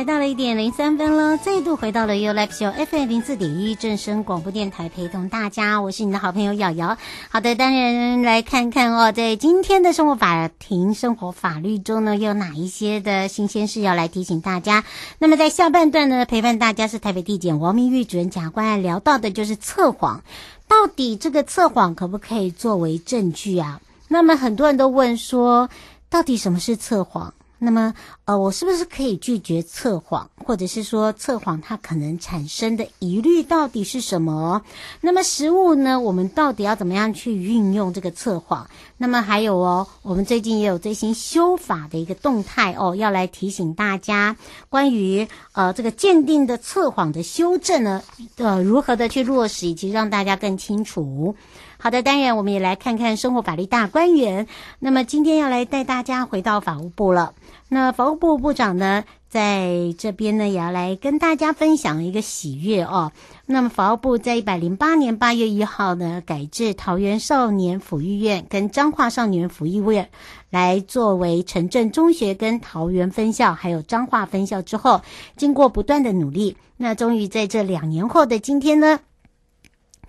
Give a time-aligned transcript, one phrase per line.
[0.00, 6.96] 来到了一点零三分了，再度回到了 You Live Show FM 零四点一正声广播电台，陪同大家，我是你的好朋友瑶瑶。
[7.28, 14.84] 好的，当然来看看哦，在今天的生活法庭、生活法律中呢，有哪一些的新鲜事要来提醒大家？
[15.18, 20.22] 那么在下半段呢，陪伴大家是台北地检王明玉主任检察官，聊到的就是测谎，
[20.66, 23.82] 到底这个测谎可不可以作为证据啊？
[24.08, 25.68] 那么很多人都问说，
[26.08, 27.34] 到底什么是测谎？
[27.62, 27.92] 那么，
[28.24, 34.62] 呃，我是不是可以拒绝测谎，或者是说测谎它可能产生的疑虑到底是什么？
[35.02, 38.66] 那么实务呢，我们到底要怎么样去运用这个测谎？
[38.96, 44.36] 那么还有哦，我们最近也有最新修法的一个动态哦，要来提醒大家
[44.70, 48.02] 关于呃这个鉴定的测谎的修正呢，
[48.36, 51.36] 呃如何的去落实，以及让大家更清楚。
[51.82, 54.46] 好的，当然我们也来看看生活法律大观园。
[54.80, 57.32] 那么今天要来带大家回到法务部了。
[57.70, 63.12] 那法务部部长呢，在这边呢，也要来跟大家分享一个喜悦哦。
[63.46, 70.10] 那么法务部在一百零八年八月一号呢，改制桃园少年抚育院跟彰化少年抚育院，
[70.50, 75.00] 来作为城镇中学跟桃园分校，还有彰化分校之后，
[75.38, 79.00] 经过不断的努力，那终于在这两年后的今天呢。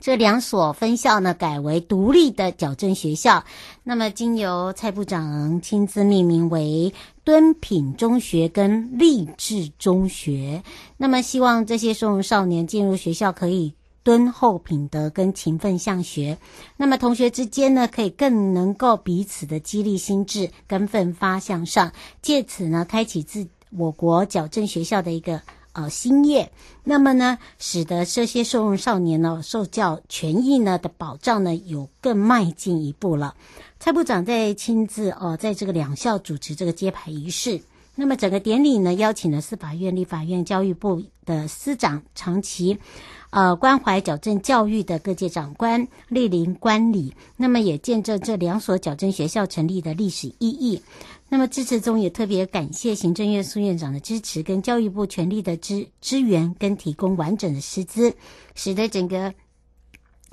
[0.02, 3.46] 这两所分校呢，改为独立的矫正学校，
[3.84, 6.92] 那么经由蔡部长亲自命名为
[7.24, 10.64] 敦品中学跟励志中学。
[10.98, 16.40] 那么希望这些收容少年进入学校可以敦厚品德跟勤奋向学，
[16.78, 21.92] 那么同学之间呢，可以更能够彼此的激励心智跟奋发向上，
[22.24, 25.40] 借此呢，开启自我国矫正学校的一个。
[25.74, 26.52] 呃，新业，
[26.84, 33.36] 那么呢，使得这些受用少年呢，受教权益呢的保障呢，有更迈进一步了。
[33.80, 37.62] 蔡部长在亲自哦、在这个两校主持这个揭牌仪式。
[37.96, 42.78] 那么整个典礼呢，邀请了司法院、立法院、教育部的司长，长期
[43.32, 47.14] 呃关怀矫正教育的各界长官莅临观礼。
[47.38, 50.82] 那么也见证这两所矫正学校成立的历史意义。
[51.34, 58.14] 那么支持中也特别感谢行政院苏院长的支持，跟教育部全力的支支援跟提供完整的师资，
[58.54, 59.34] 使得整个。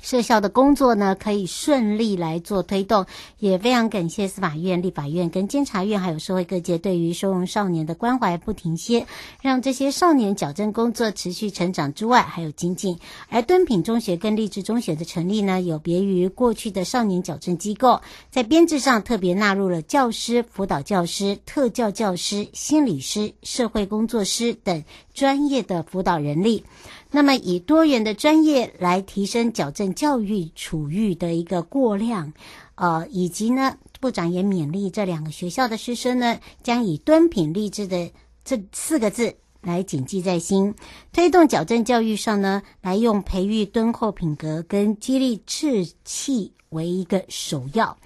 [0.02, 3.04] 社校的工作呢，可以顺利来做推动，
[3.38, 9.06] 也非常感谢司法院、立法院跟监察院，还有社会各界对于收容少年的关怀不停歇，
[9.42, 12.98] 让这些少年矫正工作持续成长之外，还有精进。
[13.28, 26.64] 而敦品中学跟励志中学的成立呢，有别于过去的少年矫正机构，在编制上特别纳入了教师、辅导教师、特教教师、心理师、社会工作师等专业的辅导人力。
[27.10, 32.30] 那么，以多元的专业来提升矫正教育处遇的一个过量，
[32.74, 38.10] 呃，以及呢，部长也勉励这两个学校的师生呢，将以敦品励志的
[38.44, 40.74] 这四个字来谨记在心，
[41.10, 47.96] 推动矫正教育上呢，来用培育敦厚品格跟激励志气为一个首要，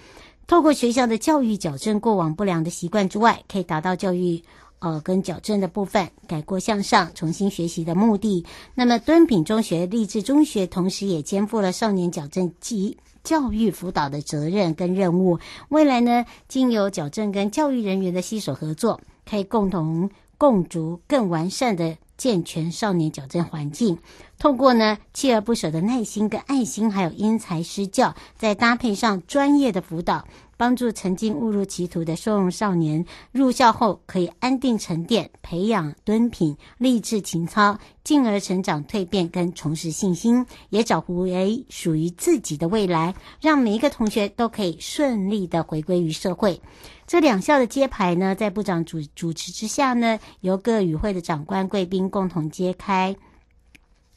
[0.46, 4.40] 透过学校的教育矫正过往不良的习惯之外，可以达到教育。
[4.82, 8.44] 呃，跟矫正的部分，改过向上，重新学习的目的。
[8.74, 15.38] 那么，敦品中学、励志中学，同时也肩负了少年矫正及教育辅导的责任跟任务。
[15.68, 23.96] 未来呢，经由矫正跟教育人员的携手合作，可以共同共筑更完善的健全少年矫正环境。
[24.36, 30.26] 透过呢，锲而不舍的耐心跟爱心，还有因材施教，再搭配上专业的辅导。
[30.62, 46.62] 帮助曾经误入歧途的收容少年入校后可以安定沉淀，培养敦品、励志情操，进而成长蜕变跟重拾信心，也找回属于自己的未来，让每一个同学都可以顺利的回归于社会。
[47.08, 53.16] 这两校的揭牌呢，在部长主主持之下呢，由各与会的长官贵宾共同揭开。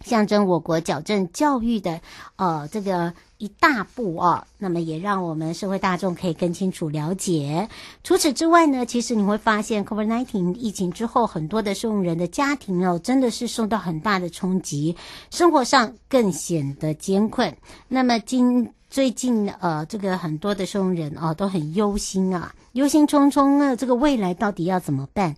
[0.01, 2.01] 象征我国矫正教育的
[2.35, 7.67] 呃这个一大步哦，那么也让我们社会大众可以更清楚了解。
[8.03, 14.95] 除此之外呢，其实你会发现，COVID-19 疫情之后，很多的受用人的家庭哦，真的是受到很大的冲击，
[15.31, 17.55] 生活上更显得艰困。
[17.87, 25.35] 那么今最近呃，这个很多的受用人哦，都很忧心啊，忧心忡忡啊，这个未来到底要怎么办？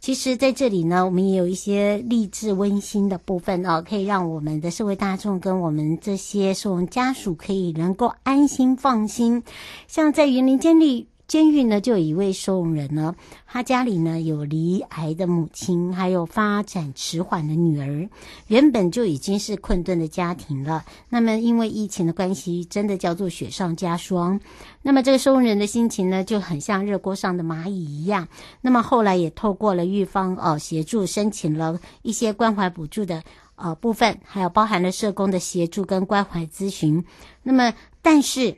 [0.00, 9.42] 其实，在这里呢，我们也有一些励志温馨的部分哦，可以让我们的社会大众跟我们这些收容家属可以能够安心放心。
[9.86, 11.06] 像在园林监狱。
[11.28, 13.14] 监狱呢，就有一位收容人呢，
[13.46, 18.08] 他家里呢有罹癌的母亲，还有发展迟缓的女儿，
[18.46, 20.82] 原本就已经是困顿的家庭了。
[21.10, 24.40] 那么因为疫情的关系，真的叫做雪上加霜。
[24.80, 28.26] 那么这个收容人的心情呢，就很像热锅上的蚂蚁一样。
[28.62, 33.22] 那么后来也透过了狱方哦协助，申请了一些关怀补助的
[33.56, 37.04] 呃部分，还有包含了社工的协助跟关怀咨询。
[37.42, 38.56] 那么但是。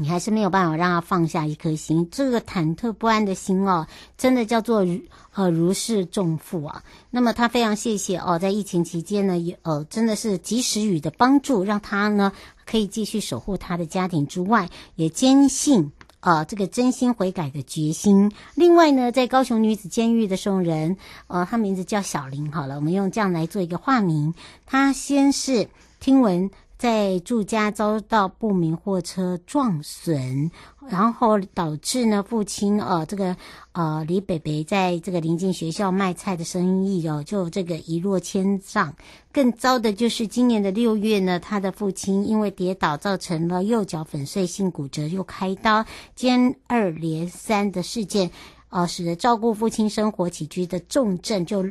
[0.00, 3.84] 你还是没有办法让他放下一颗心，这个忐忑不安的心哦，
[4.16, 4.86] 真的叫做
[5.34, 6.84] 呃如释重负啊。
[7.10, 12.32] 那么他非常谢谢哦，在疫情期间呢，也呃真的是及时雨的帮助，让他呢
[12.64, 15.90] 可以继续守护他的家庭之外，也坚信
[16.20, 18.30] 啊、这个真心悔改的决心。
[18.54, 20.96] 另外呢，在高雄女子监狱的送人，
[21.26, 24.32] 呃，他名字叫小林，好了，我们用这样来做一个化名。
[24.64, 25.68] 他先是
[25.98, 26.50] 听闻。
[26.78, 30.48] 在住家遭到不明货车撞损，
[30.88, 33.36] 然后导致呢父亲呃这个
[33.72, 38.94] 呃李北北在这个临近学校卖菜的生意哦就这个一落千丈。
[39.32, 45.84] 更糟的就是今年的六月呢，他的父亲因为跌倒造成了右脚粉碎性骨折，又开刀，
[46.14, 46.30] 接
[46.68, 48.30] 二连三的事件，
[48.68, 51.64] 呃使得照顾父亲生活起居的重症就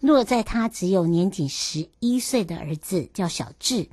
[0.00, 3.86] 落在他只有年仅十一岁的儿子叫小智。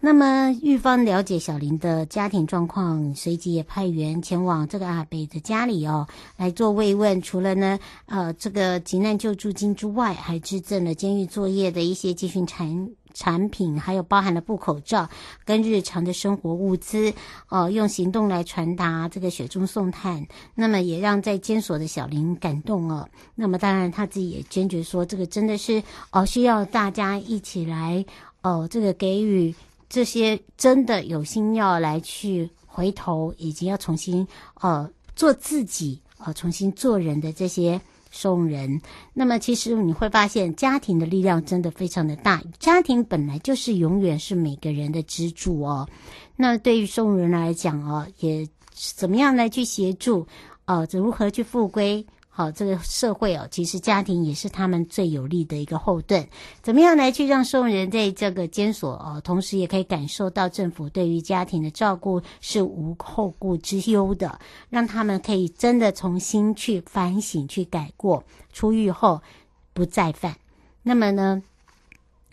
[0.00, 6.06] 那么，狱方了解小林的家庭状况，随即也派员前往这个阿北的家里哦，
[6.36, 7.20] 来做慰问。
[7.20, 15.08] 除了呢，呃，这个急难救助金之外，还致赠了监狱作业的一些集训产产品，还有包含了布口罩
[15.44, 17.12] 跟日常的生活物资，
[17.48, 20.24] 哦、用行动来传达这个雪中送炭。
[20.54, 23.08] 那么，也让在监所的小林感动哦。
[23.34, 28.04] 那么，当然他自己也坚决说，这个真的是哦，需要大家一起来
[28.42, 29.52] 哦，这个给予。
[29.88, 34.26] 这些真的有心要来去回头，以及要重新
[34.60, 37.80] 呃做自己呃重新做人的这些
[38.10, 38.80] 送人，
[39.12, 45.88] 那么其实你会发现家庭的力量真的非常的大，家庭本来就是永远是每个人的支柱哦。
[46.36, 50.26] 那对于送人来讲哦，也怎么样来去协助
[50.66, 52.04] 呃，如何去复归？
[52.38, 56.24] 好，这个社会哦，其实家庭也是他们最有力的一个后盾。
[56.62, 64.38] 怎么样来去让受人在这个监所哦，同时也可以感受到政府对于家庭的照顾是无后顾之忧的，
[64.70, 69.20] 让他们可以真的重新去反省、去改过，出狱后
[69.74, 70.36] 不再犯。
[70.84, 71.42] 那么呢，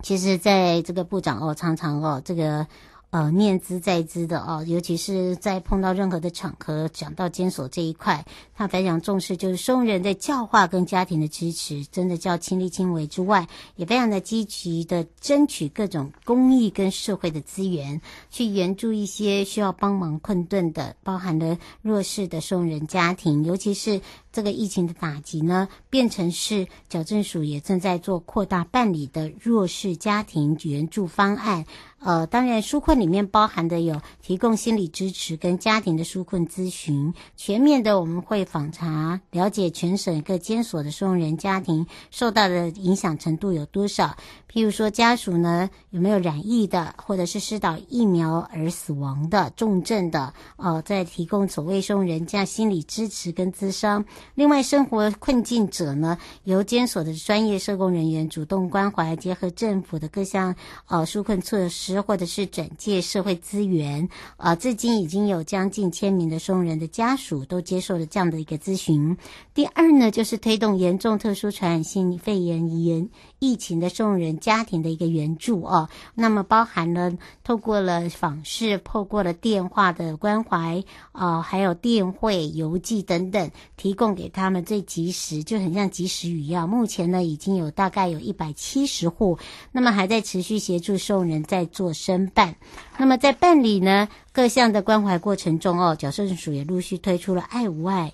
[0.04, 2.68] 其实在这个部长哦，常常哦，这个。
[3.16, 24.02] 呃，念兹在兹的哦，尤其是在碰到任何的场合，讲到监所这一块，他非常重视，就是收人的教化跟家庭的支持，真的叫亲力亲为之外，也非常的积极的争取各种公益跟社会的资源，去援助一些需要帮忙困顿的，包含了弱势的收人家庭，尤其是。
[24.36, 31.64] 这个疫情的打击呢，变成是矫正署也正在做扩大办理的弱势家庭援助方案。
[32.06, 44.16] 呃，当然纾困里面包含的有提供心理支持跟家庭的纾困咨询，全面的我们会访查了解全省各监所的收容人家庭受到的影响程度有多少。
[44.54, 54.06] 譬如说家属呢有没有染疫的，或者是施打疫苗而死亡的重症的，呃，在提供所谓收容人家心理支持跟咨商。
[54.36, 60.56] 另外，生活困境者呢，由监所的专业社工人员主动关怀，结合政府的各项
[60.88, 69.18] 呃纾困措施，或者是转介社会资源，呃，至今已经有将近千名的送人的家属都接受了这样的一个咨询。
[69.54, 73.10] 第二呢，就是推动严重特殊传染性肺炎炎
[73.40, 75.90] 疫情的受人家庭的一个援助哦。
[76.14, 77.12] 那么包含了
[77.44, 86.68] 透过了访视，透过了电话的关怀啊、还有电汇、邮寄等等，提供给他们最及时，就很像及时雨一样。
[86.68, 89.38] 目前呢，已经有大概有一百七十户，
[89.72, 92.56] 那么还在持续协助受人在做申办。
[92.98, 98.14] 那么在办理呢各项的关怀过程中哦，矫正署也陆续推出了爱无碍。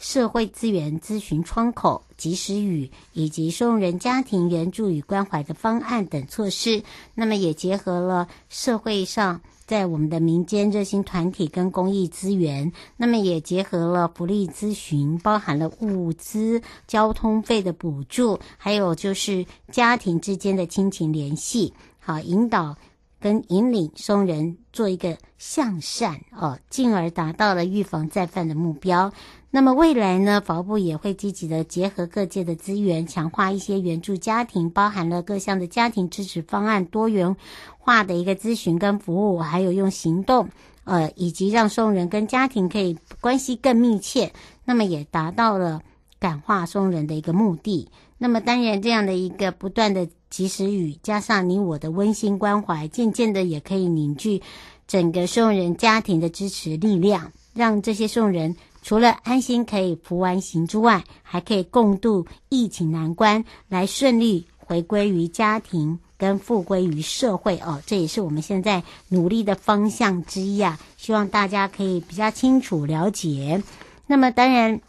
[0.00, 6.82] 社会资源咨询窗口、及时雨以及收容人家庭援助与关怀的方案等措施，
[7.14, 22.74] 那么也结合了社会上在我们的民间热心团体跟公益资源，那么也结合了福利咨询，包含了物资、交通费的补助，还有就是家庭之间的亲情联系，好引导
[23.20, 29.12] 跟引领松人做一个向善哦，进而达到了预防再犯的目标。
[29.52, 37.36] 那么未来呢，法务部也会积极的结合各界的资源，强化一些援助家庭，包含了各项的家庭支持方案、多元
[37.78, 40.48] 化的一个咨询跟服务，还有用行动，
[40.84, 44.32] 呃，以及让松人跟家庭可以关系更密切，
[44.64, 45.82] 那么也达到了
[46.20, 47.90] 感化松人的一个目的。
[48.18, 54.40] 那么当然，这样的一个不断的及时雨，加上你我的温馨关怀，渐渐的也可以凝聚
[54.86, 58.56] 整个送人家庭的支持力量，让这些送人。
[58.82, 67.82] 除了安心可以服完刑之外，还可以共度疫情难关，来顺利回归于家庭跟复归于社会哦。
[67.84, 70.80] 这也是我们现在努力的方向之一啊！
[70.96, 73.62] 希望大家可以比较清楚了解。
[74.06, 74.80] 那么，当然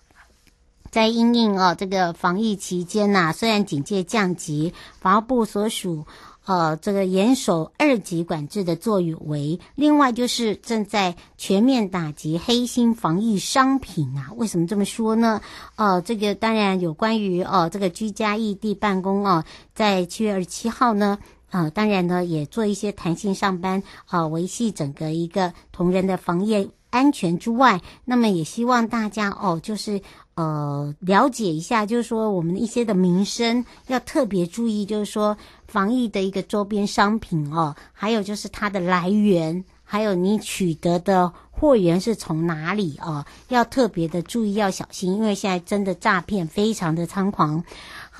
[0.91, 6.05] 在因应哦这个防疫期间呐、虽然警戒降级，法务部所属。
[6.43, 14.31] 呃，这个严守二级管制的作为，另外就是正在全面打击黑心防疫商品啊。
[14.35, 15.39] 为什么这么说呢？
[15.75, 19.45] 呃，这个当然有关于呃这个居家异地办公啊，
[19.75, 21.19] 在七月二十七号呢，
[21.51, 29.99] 呃，当然呢也做一些弹性上班啊，呃，维系整个一个同仁的防疫安全之外，那么也希望大家哦，就是。
[30.33, 47.63] 呃，了解一下，就是说我们一些的民生要特别注意，就是说防疫的一个周边商品哦，还有就是它的来源，还有你取得的货源是从哪里哦，要特别的注意，要小心，因为现在真的诈骗非常的猖狂。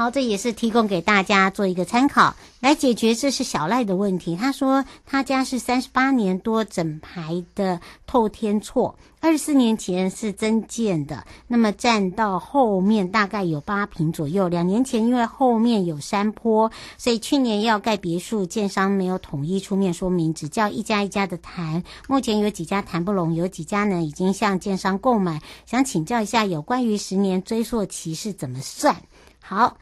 [0.02, 4.36] 好，这也是提供给大家做一个参考，来解决这是小赖的问题。
[4.36, 14.48] 他说他家是三十八年多整排的透天厝，二十四年前是增建的，那么占到后面大概有八坪左右。
[14.48, 21.84] 两年前因为后面有山坡，所以去年要盖别墅，建商没有统一出面说明，只叫一家一家的谈。
[22.08, 25.40] 目前有几家谈不拢，有几家呢已经向建商购买。
[25.68, 28.96] 想请教一下，有关于十年追溯期是怎么算？
[29.44, 29.78] 好，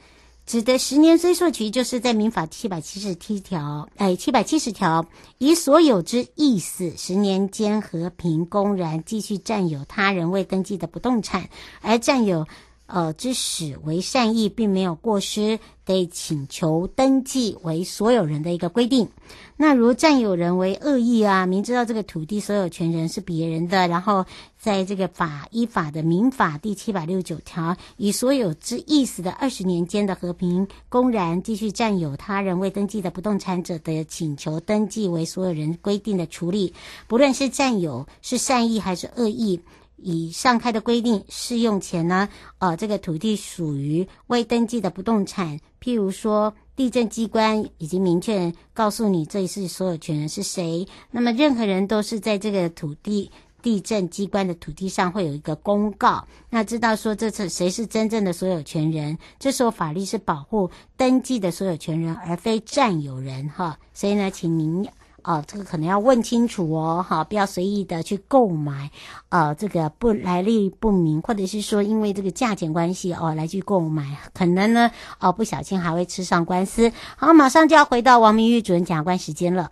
[0.49, 5.05] 指的十年追溯期，就是在民法七百七十七条，哎，七百七十条，
[5.37, 11.47] 以所有之意思，十年间和平公然继续占有他人未登记的不动产，
[11.81, 12.47] 而占有。
[12.91, 19.07] 呃，之始为善意，并没有过失，得请求登记为所有人的一个规定。
[19.55, 24.25] 那如占有人为恶意啊，明知道这个土地所有权人是别人的，然后
[24.57, 36.73] 在这个法依法的民法第七百六十九条，以所有之意思的二十年间的和平公然继续占有他人未登记的不动产者的，请求登记为所有人规定的处理，
[37.07, 39.61] 不论是占有是善意还是恶意。
[40.03, 42.27] 以上开的规定适用前呢，
[42.59, 45.59] 呃，这个土地属于未登记的不动产。
[45.81, 59.17] 譬如说，地震机关已经明确告诉你这是所有权人是谁，那么任何人都是在这个土地地震机关的土地上会有一个公告，那知道说这次谁是真正的所有权人。
[59.37, 63.77] 这时候法律是保护登记的所有权人，而非占有人哈。
[63.93, 64.87] 所以呢，请您。
[65.23, 68.91] 哦，这个可能要问清楚哦，哈，不要随意的去购买，
[69.29, 76.91] 呃，这个不来历不明，或者是说因为这个价钱关系哦来去购买，可能呢，哦不小心还会吃上官司。
[77.17, 79.71] 好，马上就要回到王明玉主任讲官时间了。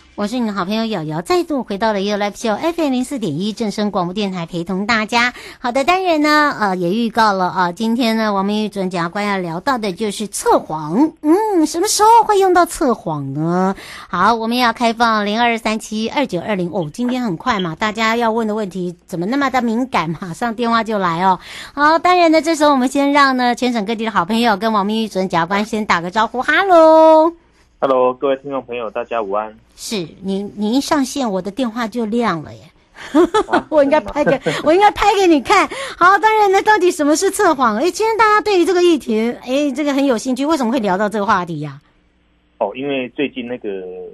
[0.21, 5.33] 我是你的好朋友瑶瑶，再度回到了 You Live Show FM 零四点一正声广播电台，陪同大家。
[5.57, 11.13] 好的，当然呢，呃，也预告了啊，今天呢，王明玉主任检察官要聊到的就是测谎。
[11.23, 13.75] 嗯，什么时候会用到测谎呢？
[14.09, 20.15] 好，我们要开放零二三七二九二零哦，今天很快嘛，大家要问的问题怎么那么的敏感？
[20.21, 21.39] 马上电话就来哦。
[21.73, 27.33] 好，当然呢，这时候我们先让呢全省各地的好朋友跟王明玉主任检察官先打个招呼，哈喽。
[27.79, 29.57] Hello，各位听众朋友，大家午安。
[29.83, 32.59] 是你，你一上线，我的电话就亮了耶。
[33.67, 35.67] 我应该拍给，我应该拍给你看。
[35.97, 37.77] 好，当然呢，到底什么是测谎？
[37.77, 40.45] 哎，今天大家对于这个议题，哎，这个很有兴趣。
[40.45, 41.81] 为什么会聊到这个话题呀、
[42.59, 42.59] 啊？
[42.59, 43.69] 哦，因为最近那个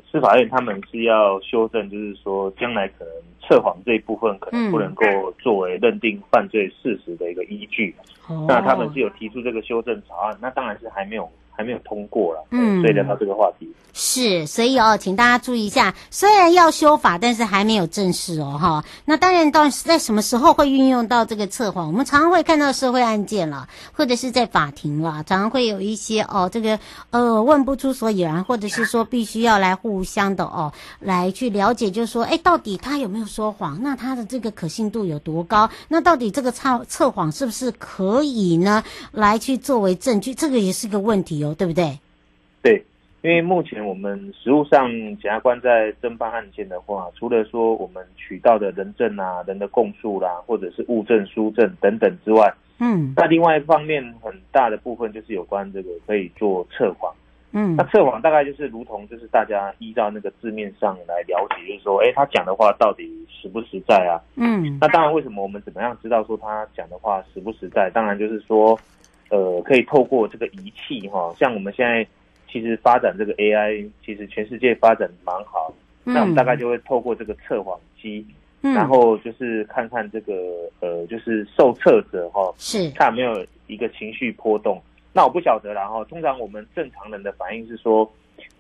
[0.10, 3.14] 司法院他们是要修正，就是说将来可能
[3.46, 5.04] 测谎这一部分可能不能够
[5.38, 7.94] 作为认定犯罪事实的一个依据。
[8.30, 11.30] 嗯、那他们是有提出这个修正草案，那当然是还没有。
[11.58, 13.68] 还没有通过了，嗯，所以聊到这个话题
[14.00, 18.86] 是，所以哦，请大家注意一下，虽然要修法，但是还没有正式哦，哈。
[19.06, 21.88] 那当然，到在什么时候会运用到这个测谎？
[21.88, 26.78] 我们常常会看到社会案件了，或者是在法庭了，常常会有一些哦，这个
[27.10, 33.82] 呃问不出所以然，或者是说必须要来互相的哦来去了解，就是说，哎，到底他有没有说谎？
[33.82, 35.68] 那他的这个可信度有多高？
[35.88, 38.84] 那到底这个测测谎是不是可以呢？
[39.12, 40.36] 来去作为证据？
[40.36, 41.47] 这个也是个问题哦。
[41.54, 42.00] 对不对？
[42.62, 42.84] 对，
[43.22, 57.14] 因为目前我们实务上检察官在侦办案件的话，除了说我们取到的人证啊、人的供述啦，或者是物证、书证等等之外，嗯，那另外一方面很大的部分就是有关这个可以做测谎，
[57.54, 64.20] 嗯，那测谎大概就是如同就是大家依照那个字面上来了解，就是说，哎，他讲的话到底实不实在啊？
[64.36, 67.90] 嗯，那当然，为什么我们怎么样知道说他讲的话实不实在？
[67.94, 68.78] 当然就是说。
[69.30, 72.08] 呃，可以透过这个仪器哈，像我们现在
[72.50, 75.74] 其实发展这个 AI，其实全世界发展蛮好。
[76.06, 76.14] 嗯。
[76.14, 78.26] 那我们大概就会透过这个测谎机，
[78.62, 80.34] 嗯，然后就是看看这个
[80.80, 84.82] 呃，就是受测者哈，是看有没有一个情绪波动。
[85.12, 88.10] 那我不晓得啦哈，通常我们正常人的反应是说，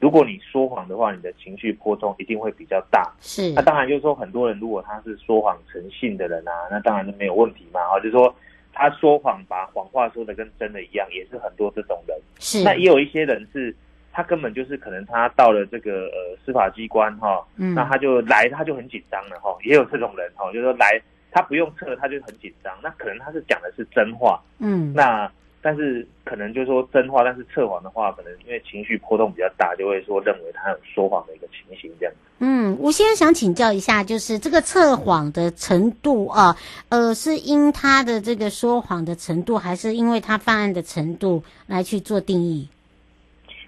[0.01, 3.09] 如果你说谎的话，你的情绪波动一定会比较大。
[3.21, 3.53] 是。
[3.53, 7.79] 那当然就是说，很多人如果他是说谎成性的人啊，那当然就没有问题嘛。
[7.87, 8.35] 哈，就是说。
[8.77, 12.17] 他说谎，把谎话说的跟真的一样，也是很多这种人。
[12.39, 13.75] 是，那也有一些人是，
[14.11, 25.31] 他根本就是可能他到了这个呃司法机关哈，嗯，那他就来，他就很紧张了哈，也有这种人哈，就是说来他不用测，他就很紧张，那可能他是讲的是真话，嗯，那。
[25.61, 32.13] 但是可能就是说真话，但是测谎的话，可能因为情绪波动比较大，就会说认为他有说谎的一个情形这样。
[32.39, 36.55] 嗯，我先想请教一下，就是这个测谎的程度啊，
[36.89, 42.69] 呃，是因他的这个说谎的程度，还是因为他犯案的程度来去做定义？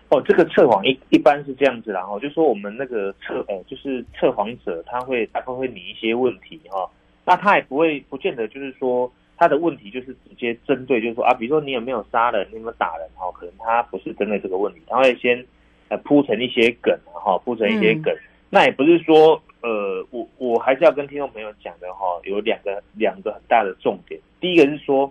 [0.09, 6.87] 哦，这个测谎一一般是这样子啦，然后就说我们那个测呃，就是测谎者他会大概会拟一些问题哈，
[7.25, 9.11] 那他也不会不见得就是说。
[9.39, 13.31] 他的问题就是直接针对，就是说啊，比如说你有没有杀人，你有没有打人哈？
[13.31, 15.41] 可能他不是针对这个问题，他会先
[15.87, 18.13] 呃铺成一些梗哈，铺成一些梗。
[18.49, 24.19] 那也不是说呃，我我还是要跟听众朋友讲的哈，有两个两个很大的重点。
[24.41, 25.09] 第一个是说，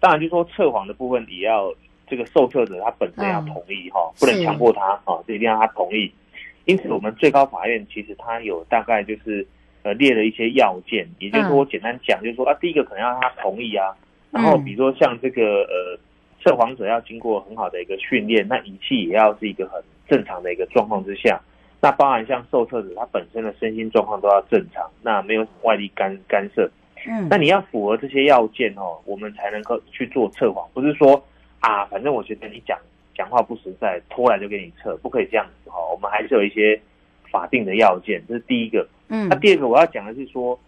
[0.00, 1.70] 当然就是说测谎的部分也要
[2.08, 6.10] 这个受测者他本身要同意哈，不能强迫他啊，这一定要他同意。
[6.64, 9.46] 因此，我们最高法院其实他有大概就是。
[9.82, 13.94] 呃，列了一些要件，也就是说，我简单讲，就是说啊，第一个可能要他同意啊，
[14.30, 15.98] 然后比如说像这个呃，
[16.42, 21.40] 测谎者要经过很好的一个训练，那仪器也要是一个很正常的一个状况之下，
[21.80, 26.70] 那包含像受测者他本身的身心状况都要正常，那没有什么外力干干涉，
[27.06, 31.20] 嗯，那你要符合这些要件哦，我们才能够去做测谎，不是说
[31.60, 32.78] 啊，反正我觉得你讲
[33.16, 36.80] 讲话不实在，拖来就给你测，不可以这样子哈，我们还是有一些
[37.32, 38.86] 法定的要件，这是第一个。
[39.08, 40.58] 嗯，那第二个我要讲的是说，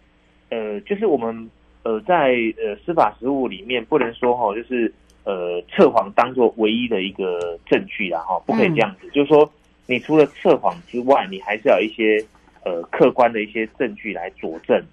[0.49, 1.49] 呃，就是我们
[1.83, 9.07] 呃在呃司法实务里面不能说哈，就是呃测谎当做唯一的一个证据啦哈，不可以这样子。
[9.07, 9.49] 嗯、就是说，
[9.87, 12.23] 你除了测谎之外，你还是要一些
[12.63, 14.83] 呃客观的一些证据来佐证，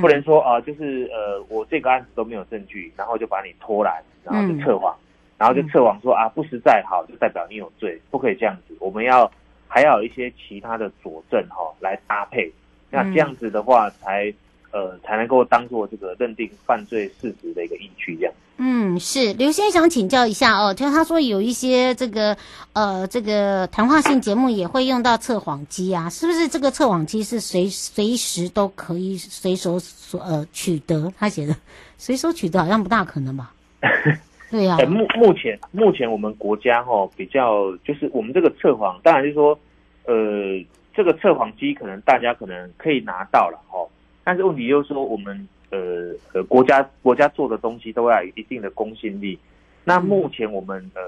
[0.00, 4.96] 不能说啊、呃，就是呃我这个案子都没有证据，然后就把你拖来，然后就测谎，
[5.36, 8.74] 然后就测谎说啊不实在好，就代表你有罪，不可以这样子。
[8.80, 9.30] 我们要
[9.74, 12.48] 还要有一些其他的佐证哈来搭配。
[12.90, 14.34] 那这样子的话才，才
[14.70, 18.32] 呃才能够当做这个认定犯罪事实的一个依据，这样。
[18.56, 22.36] 嗯，是刘先想请教一下哦，就他说有一些这个
[22.72, 31.12] 呃这个谈话性节目也会用到测谎机啊，是不是这个测谎机是随随时都可以随手所呃取得？
[31.18, 31.56] 他写的
[31.98, 33.52] 随手取得好像不大可能吧？
[34.52, 34.78] 对呀、啊。
[34.78, 39.58] 呃，目目前目前我们国家哈、哦、比较就是我们这个测谎，当然就是说，
[40.04, 43.88] 呃，这个测谎机可能大家可能可以拿到了哈、哦，
[44.22, 49.38] 但是问题就是说我们呃呃国家国家做的东西都要有一定的公信力。
[49.86, 51.02] 那目前我们呃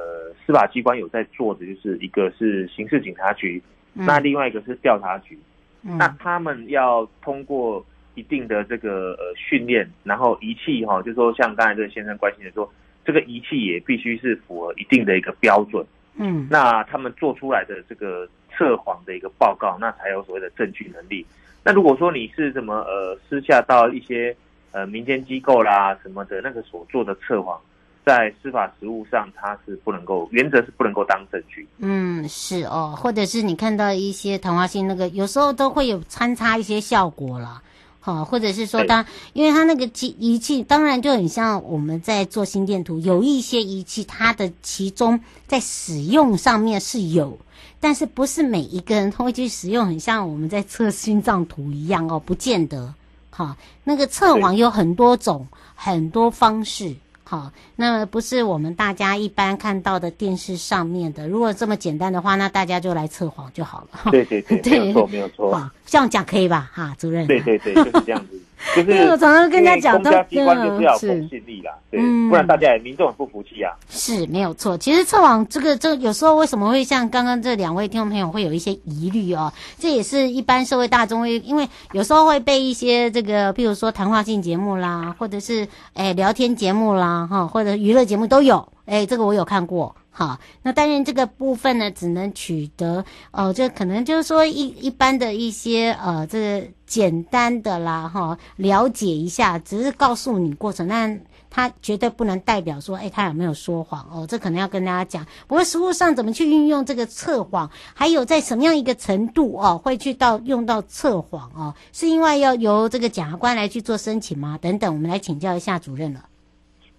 [0.44, 3.62] 司法机关有在做的就是一个是刑事警察局，
[3.94, 5.38] 嗯、那另外一个是调查局，
[5.82, 7.82] 嗯、那他们要通过
[8.14, 12.70] 一定的这个呃训练，然后仪器哈，就是说像刚才这个先生关心的说，
[13.04, 15.82] 这个仪器也必须是符合一定的一个标准，
[16.16, 21.24] 嗯，那他们做出来的这个测谎的一个报告，那才有所谓的证据能力。
[21.62, 24.36] 那如果说你是什么呃私下到一些
[24.72, 27.60] 呃民间机构啦什么的那个所做的测谎。
[28.06, 31.66] 在司法实务上，它是不能够，原则是不能够当证据。
[31.78, 37.60] 嗯，是哦，或者是你看到一些谈话性那个，有时候都会有穿插一些效果啦。
[38.06, 47.36] 好，或者是说当，因为它那个机仪器，当然就很像我们在做心电图，有一些仪器，它的其中在使用上面是有，
[47.80, 52.94] 但是不是每一个人都会去使用，很像我们在测心脏图一样哦，不见得。
[53.30, 56.94] 好，那个测网有很多种，很多方式。
[57.28, 61.26] 好，那不是我们大家一般看到的电视上面的。
[61.26, 64.12] 如果这么简单的话，那大家就来测谎就好了。
[64.12, 65.70] 对对对，对没有错没有错。
[65.84, 66.70] 这样讲可以吧？
[66.72, 67.26] 哈，主任。
[67.26, 68.40] 对对对，就是这样子。
[68.74, 73.72] 就是我常常跟人家讲，公家机关就是要有公信力啦，对，不然大家也民众很不服气啊。
[73.88, 74.76] 是没有错。
[74.78, 79.52] 其实测谎这个，这有时候为什么会像刚刚这两位听众朋友会有一些疑虑哦？
[79.78, 88.66] 这也是一般社会大众会，因为有时候会被一些这个，譬如说谈话性节目啦，或者是诶聊天节目啦，哈，或者娱乐节目都有。
[88.86, 89.94] 诶这个我有看过。
[90.10, 101.20] 好，那当然这个部分呢，只能取得哦，这可能就是说一一般的一些呃，这个简单的啦哈，了解一下，只是告诉你过程，但
[101.50, 105.26] 他绝对不能代表说，哎，他有没有说谎哦，这可能要跟大家讲。
[105.46, 114.58] 不过实务上怎么去运用这个测谎，还有在什么样一个程度哦，会去到用到测谎哦，是因为要由这个检察官来去做申请吗？
[114.60, 116.24] 等等，我们来请教一下主任了。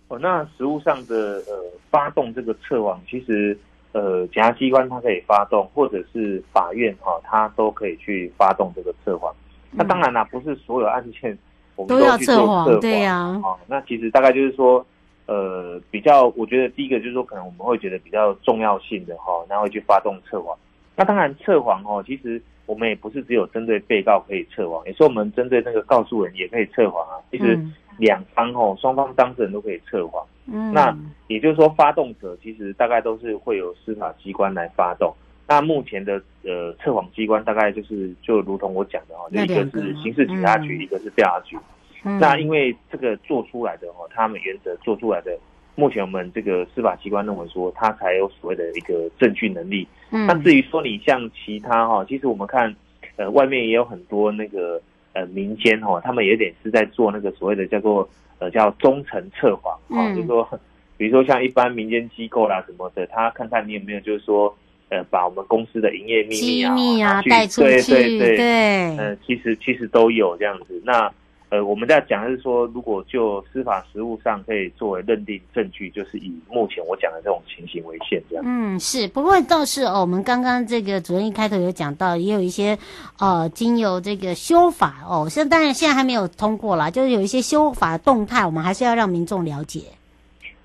[0.10, 1.54] 哦，那实务上的呃
[1.90, 3.58] 发动这个测谎，其实
[3.92, 9.34] 呃检察机关他可以发动，或者是法院哈、哦，它都可以去发动这个测谎。
[9.72, 11.38] 那当然啦，不是所有案件
[11.76, 13.16] 我们都要去做测谎，对呀。
[13.16, 14.86] 啊、哦，那其实大概就是说，
[15.26, 20.58] 呃，比较我觉得第一个就是说，可能我们会觉得比较重要性的哈，那、哦、会去发动测谎。
[20.96, 27.20] 那当然测谎哦，其实我们也不是只有针对被告可以测谎，也是我们针对那个告诉人也可以测谎啊。
[27.32, 27.56] 其实。
[27.56, 30.24] 嗯两方哦，双方当事人都可以测谎。
[30.46, 35.12] 嗯，那也就是说，发动者其实大概都是会有司法机关来发动。
[35.48, 41.58] 那目前的呃测谎机关大概就是就如同我讲的哈，就一个是刑事警察局，嗯、一个是调查局。
[42.04, 45.38] 嗯、那因为这个做出来的哦，他们原则做出来的，
[45.76, 49.88] 目前我们这个司法机关认为说，他才有所谓的一个证据能力。
[50.12, 52.76] 嗯，那至于说你像其他哈，其实我们看
[53.16, 54.82] 呃外面也有很多那个。
[55.14, 58.08] 呃，民间哈，他们有点是在做那个所谓的叫做
[58.38, 60.48] 呃叫忠诚测谎啊，就是说，
[60.96, 64.56] 比如说像一般民间机构啦什么的，他看看你有没有就是说
[64.90, 71.12] 呃把我们公司的营业秘密啊带出去，对对对，对呃其实其实都有这样子那。
[71.50, 78.44] 呃，我们在讲的是说，如果就司法实务上可以作为认定证据，就是以目前我讲的这种情形为限，这样。
[78.46, 79.08] 嗯，是。
[79.08, 82.78] 不过倒是哦，我们刚刚这个主任一开头有讲到，也有一些
[83.18, 89.84] 呃，经由这个修法哦，现当然现在还没有通过啦，就是有一些修法动态，我们还是要让民众了解。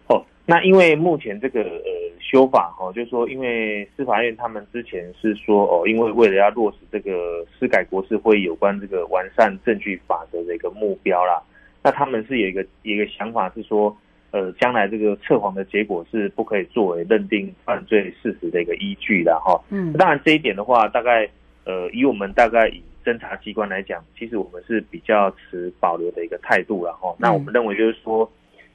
[0.09, 2.02] 哦，那因为目前这个呃。
[2.33, 11.43] 修法哈，就是说，因为司法院他们之前是说哦，因为为了要落实这个司改国事会有关这个完善证据法则的一个目标啦，
[11.83, 13.95] 那他们是有一个一个想法是说，
[14.31, 19.61] 呃，将来这个测谎的结果是不可以作为认定犯罪事实的一个依据的哈。
[19.69, 21.29] 嗯，当然这一点的话，大概
[21.67, 27.15] 呃，以我们大概以侦查机关来讲，其实我们是比较持保留的一个态度了哈。
[27.19, 28.27] 那我们认为就是说。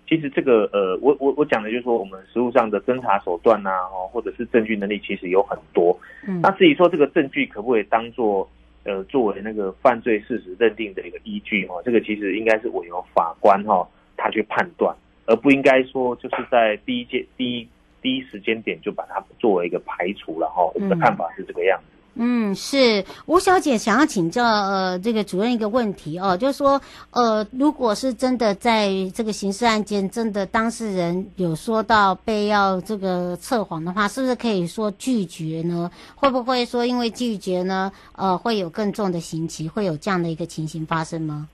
[0.08, 6.00] 其实这个呃，我我我讲的就是说，我们实务上的侦查手段呐，哦，或者是证据能力，其实有很多。
[6.26, 8.50] 嗯，那至于说这个证据可不可以当做
[8.86, 17.68] 呃作为那个犯罪事实认定的一个依据哈，这个其实应该是委由法官哈他去判断，而不应该说就是在第一阶第一
[18.02, 20.64] 第一时间点就把它作为一个排除了哈。
[20.74, 21.86] 我们的看法是这个样子。
[21.92, 35.92] 嗯，嗯是吴小姐想要请教呃这个主任一个问题哦，就是说呃，如果是真的在这个刑事案件，真的当事人有说到被要这个测谎的话，是不是可以说拒绝呢？
[36.16, 41.48] 会不会说因为拒绝呢，呃，会有更重的刑期，会有这样的一个情形发生吗？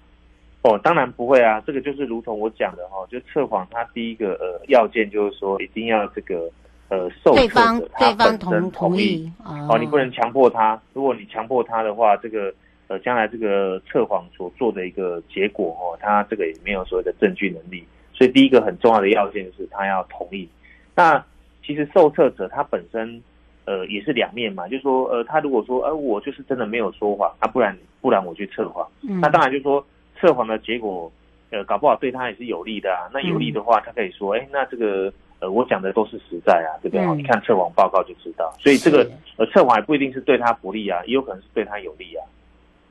[0.61, 6.49] 哦，当然不会啊，这个就是如同我讲的哈、哦，就测谎它第一个呃要件就是说一定要这个
[6.89, 12.53] 呃受测者他本身同意，对方同意哦，哦，你不能强迫他，如果你强迫他的话，这个
[12.87, 20.47] 呃将来这个测谎所做的一个结果哦，他这个也没有所谓的证据能力，所以第一个很重要的要件是他要同意。
[20.95, 21.23] 那
[21.65, 23.21] 其实受测者他本身
[23.65, 29.85] 呃也是两面嘛，就是说呃他如果说呃我就是真的没有说谎，那、啊、不然不然我去测谎，嗯、那当然就是说。
[30.21, 31.11] 测谎的结果，
[31.49, 33.09] 呃，搞不好对他也是有利的啊。
[33.11, 35.11] 那有利的话，他可以说，哎、欸，那这个，
[35.43, 37.05] 呃，我讲的都是实在啊，对不对？
[37.05, 38.55] 嗯、你看测谎报告就知道。
[38.61, 42.23] 所以这个，呃，测谎也不一定是对他不利啊，也有可能是对他有利啊。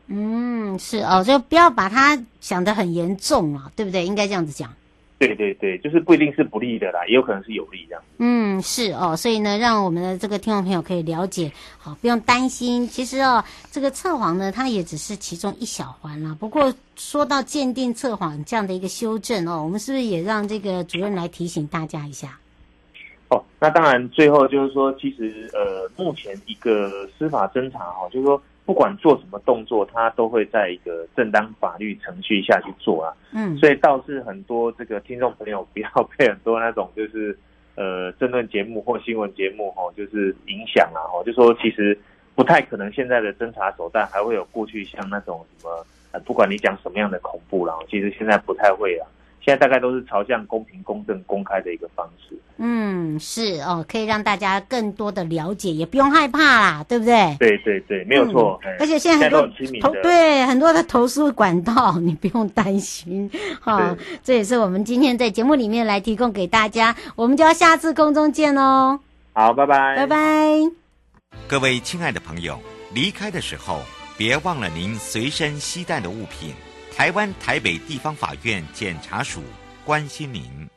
[0.09, 4.05] 嗯，是哦，就不要把它想得很严重啊，对不对？
[4.05, 4.71] 应该这样子讲。
[5.19, 8.03] 对对对，就是不一定是不利的啦，也有可能是有利这样。
[8.19, 12.89] 嗯，是哦，所以呢，让我们的这个听众朋友可以了解，好，不用担心。
[12.89, 16.37] 其实哦，这个测谎呢，它也只是其中一小环啦。
[16.41, 22.37] 不过说到鉴定测谎这样的一个修正哦，我们是不是也让这个主任来提醒大家一下？
[23.35, 28.41] 哦，那当然，最后就是说，其实呃，目前一个司法侦查哈，就是说。
[28.65, 33.13] 不管做什么动作，他都会在一个正当法律程序下去做啊。
[33.33, 37.37] 嗯，所以倒是很多这个听众朋友不要被很多那种就是
[37.75, 41.99] 呃政论节目或新闻节目哈，就是影响啊哈，就说其实
[42.37, 49.09] 不太可能现在的侦查手段还会有过去像那种什么呃，不管你讲什么样的恐怖啦，其实现在不太会啊。
[49.45, 52.39] 现在大概都是朝向公平、公正、公开的一个方式。
[52.59, 57.37] 嗯，是哦，可以让大家更多的了解，也不用害怕啦，对不对？
[57.41, 58.61] 对对对，没有错。
[58.65, 63.29] 嗯、而且现在很多很投对很多的投诉管道， 你不用担心
[63.61, 63.97] 哈。
[64.23, 69.01] 这也是我们今天在节目里面来提供给大家，我们就要下次空中见哦。
[69.33, 70.53] 好，拜拜，拜拜。
[71.49, 72.57] 各位亲爱的朋友，
[72.95, 73.81] 离开的时候
[74.17, 76.55] 别忘了您随身携带的物品。
[76.95, 79.43] 台湾台北地方法院检察署
[79.85, 80.72] 关心您。